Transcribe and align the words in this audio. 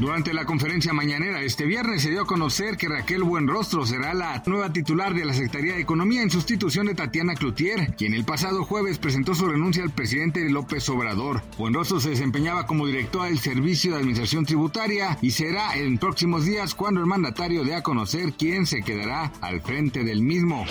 Durante 0.00 0.32
la 0.32 0.44
conferencia 0.44 0.92
mañanera 0.92 1.42
este 1.42 1.64
viernes 1.66 2.02
se 2.02 2.10
dio 2.10 2.22
a 2.22 2.26
conocer 2.26 2.76
que 2.76 2.88
Raquel 2.88 3.24
Buenrostro 3.24 3.84
será 3.84 4.14
la 4.14 4.40
nueva 4.46 4.72
titular 4.72 5.12
de 5.12 5.24
la 5.24 5.34
Secretaría 5.34 5.74
de 5.74 5.80
Economía 5.80 6.22
en 6.22 6.30
sustitución 6.30 6.86
de 6.86 6.94
Tatiana 6.94 7.34
Cloutier, 7.34 7.96
quien 7.96 8.14
el 8.14 8.24
pasado 8.24 8.64
jueves 8.64 8.98
presentó 8.98 9.34
su 9.34 9.48
renuncia 9.48 9.82
al 9.82 9.90
presidente 9.90 10.48
López 10.50 10.88
Obrador. 10.88 11.42
Buenrostro 11.58 11.98
se 11.98 12.10
desempeñaba 12.10 12.64
como 12.64 12.86
directora 12.86 13.24
del 13.24 13.40
Servicio 13.40 13.90
de 13.90 13.98
Administración 13.98 14.46
Tributaria 14.46 15.18
y 15.20 15.32
será 15.32 15.76
en 15.76 15.98
próximos 15.98 16.44
días 16.44 16.76
cuando 16.76 17.00
el 17.00 17.06
mandatario 17.06 17.64
dé 17.64 17.74
a 17.74 17.82
conocer 17.82 18.34
quién 18.34 18.66
se 18.66 18.82
quedará 18.82 19.32
al 19.40 19.60
frente 19.62 20.04
del 20.04 20.22
mismo. 20.22 20.64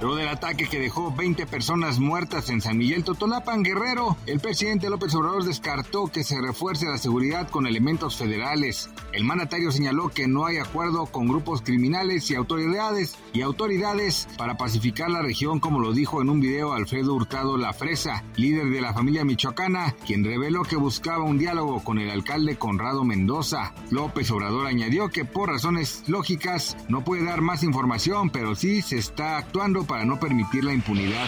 Luego 0.00 0.16
del 0.16 0.28
ataque 0.28 0.68
que 0.68 0.80
dejó 0.80 1.14
20 1.14 1.46
personas 1.46 2.00
muertas 2.00 2.50
en 2.50 2.60
San 2.60 2.76
Miguel 2.76 3.04
Totolapan, 3.04 3.62
Guerrero, 3.62 4.16
el 4.26 4.40
presidente 4.40 4.90
López 4.90 5.14
Obrador 5.14 5.44
descartó 5.44 6.08
que 6.08 6.24
se 6.24 6.40
refuerce 6.40 6.86
la 6.86 6.98
seguridad 6.98 7.48
con 7.48 7.66
elementos 7.66 8.15
federales. 8.16 8.90
El 9.12 9.24
mandatario 9.24 9.70
señaló 9.72 10.08
que 10.08 10.28
no 10.28 10.46
hay 10.46 10.58
acuerdo 10.58 11.06
con 11.06 11.28
grupos 11.28 11.62
criminales 11.62 12.30
y 12.30 12.34
autoridades 12.34 13.16
y 13.32 13.42
autoridades 13.42 14.28
para 14.36 14.56
pacificar 14.56 15.10
la 15.10 15.22
región, 15.22 15.60
como 15.60 15.80
lo 15.80 15.92
dijo 15.92 16.20
en 16.20 16.28
un 16.28 16.40
video 16.40 16.72
Alfredo 16.72 17.14
Hurtado 17.14 17.56
La 17.56 17.72
Fresa, 17.72 18.24
líder 18.36 18.70
de 18.70 18.80
la 18.80 18.92
familia 18.92 19.24
michoacana, 19.24 19.94
quien 20.06 20.24
reveló 20.24 20.62
que 20.62 20.76
buscaba 20.76 21.24
un 21.24 21.38
diálogo 21.38 21.82
con 21.82 21.98
el 21.98 22.10
alcalde 22.10 22.56
Conrado 22.56 23.04
Mendoza. 23.04 23.74
López 23.90 24.30
Obrador 24.30 24.66
añadió 24.66 25.08
que 25.08 25.24
por 25.24 25.48
razones 25.48 26.04
lógicas 26.06 26.76
no 26.88 27.04
puede 27.04 27.24
dar 27.24 27.40
más 27.40 27.62
información, 27.62 28.30
pero 28.30 28.54
sí 28.54 28.82
se 28.82 28.98
está 28.98 29.38
actuando 29.38 29.84
para 29.84 30.04
no 30.04 30.18
permitir 30.18 30.64
la 30.64 30.74
impunidad. 30.74 31.26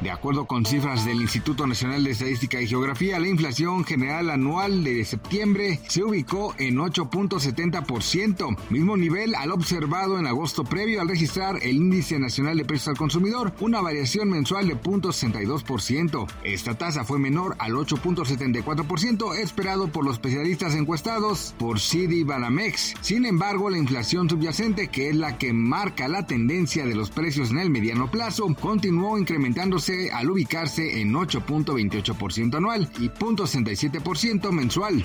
De 0.00 0.10
acuerdo 0.10 0.46
con 0.46 0.66
cifras 0.66 1.04
del 1.04 1.20
Instituto 1.20 1.66
Nacional 1.66 2.04
de 2.04 2.10
Estadística 2.10 2.60
y 2.60 2.66
Geografía, 2.66 3.18
la 3.18 3.28
inflación 3.28 3.84
general 3.84 4.30
anual 4.30 4.84
de 4.84 5.04
septiembre 5.04 5.80
se 5.88 6.02
ubicó 6.04 6.54
en 6.58 6.76
8.70%, 6.76 8.56
mismo 8.70 8.96
nivel 8.96 9.34
al 9.34 9.50
observado 9.50 10.18
en 10.18 10.26
agosto 10.26 10.64
previo 10.64 11.00
al 11.00 11.08
registrar 11.08 11.56
el 11.62 11.76
Índice 11.76 12.18
Nacional 12.18 12.56
de 12.56 12.64
Precios 12.64 12.88
al 12.88 12.96
Consumidor, 12.96 13.52
una 13.60 13.80
variación 13.80 14.30
mensual 14.30 14.68
de 14.68 14.76
0.62%. 14.76 16.26
Esta 16.44 16.76
tasa 16.76 17.04
fue 17.04 17.18
menor 17.18 17.56
al 17.58 17.72
8.74% 17.72 19.36
esperado 19.36 19.88
por 19.88 20.04
los 20.04 20.14
especialistas 20.14 20.74
encuestados 20.74 21.54
por 21.58 21.80
CD 21.80 22.24
Banamex. 22.24 22.94
Sin 23.00 23.26
embargo, 23.26 23.70
la 23.70 23.78
inflación 23.78 24.28
subyacente, 24.28 24.88
que 24.88 25.10
es 25.10 25.16
la 25.16 25.38
que 25.38 25.52
marca 25.52 26.08
la 26.08 26.26
tendencia 26.26 26.86
de 26.86 26.94
los 26.94 27.10
precios 27.10 27.50
en 27.50 27.58
el 27.58 27.70
mediano 27.70 28.10
plazo, 28.10 28.54
continuó 28.60 29.18
incrementándose 29.18 30.10
al 30.12 30.30
ubicarse 30.30 31.00
en 31.00 31.12
8.28% 31.12 32.56
anual 32.56 32.90
y 32.98 33.08
0.67% 33.08 34.50
mensual. 34.50 35.04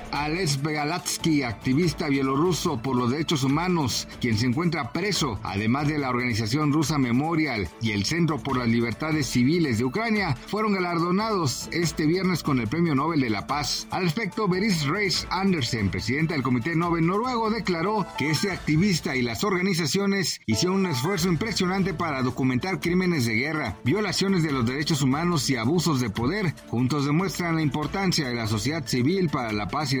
Alex 0.11 0.61
Begalatsky, 0.61 1.43
activista 1.43 2.07
bielorruso 2.07 2.81
por 2.81 2.95
los 2.95 3.11
derechos 3.11 3.43
humanos, 3.43 4.07
quien 4.19 4.37
se 4.37 4.45
encuentra 4.45 4.91
preso, 4.91 5.39
además 5.43 5.87
de 5.87 5.97
la 5.97 6.09
organización 6.09 6.73
rusa 6.73 6.97
Memorial 6.97 7.67
y 7.81 7.91
el 7.91 8.05
Centro 8.05 8.39
por 8.39 8.57
las 8.57 8.67
Libertades 8.67 9.27
Civiles 9.27 9.77
de 9.77 9.85
Ucrania, 9.85 10.35
fueron 10.47 10.73
galardonados 10.73 11.69
este 11.71 12.05
viernes 12.05 12.43
con 12.43 12.59
el 12.59 12.67
Premio 12.67 12.95
Nobel 12.95 13.21
de 13.21 13.29
la 13.29 13.47
Paz. 13.47 13.87
Al 13.91 14.03
respecto, 14.03 14.47
Beris 14.47 14.85
Reis 14.85 15.27
Andersen, 15.29 15.89
presidenta 15.89 16.33
del 16.33 16.43
Comité 16.43 16.75
Nobel 16.75 17.05
noruego, 17.05 17.49
declaró 17.49 18.05
que 18.17 18.29
este 18.29 18.51
activista 18.51 19.15
y 19.15 19.21
las 19.21 19.43
organizaciones 19.43 20.41
hicieron 20.45 20.81
un 20.81 20.85
esfuerzo 20.87 21.29
impresionante 21.29 21.93
para 21.93 22.21
documentar 22.21 22.79
crímenes 22.79 23.25
de 23.25 23.35
guerra, 23.35 23.77
violaciones 23.83 24.43
de 24.43 24.51
los 24.51 24.65
derechos 24.65 25.01
humanos 25.01 25.49
y 25.49 25.55
abusos 25.55 25.99
de 25.99 26.09
poder. 26.09 26.53
Juntos 26.67 27.05
demuestran 27.05 27.55
la 27.55 27.61
importancia 27.61 28.27
de 28.27 28.35
la 28.35 28.47
sociedad 28.47 28.85
civil 28.85 29.29
para 29.29 29.51
la 29.51 29.67
paz 29.67 29.93
y 29.93 30.00